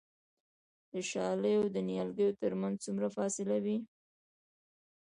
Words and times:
د 0.91 0.93
شالیو 1.09 1.63
د 1.75 1.77
نیالګیو 1.89 2.37
ترمنځ 2.41 2.75
څومره 2.85 3.07
فاصله 3.15 3.55
وي؟ 3.65 3.77